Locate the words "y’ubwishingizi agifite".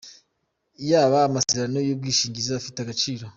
1.81-2.77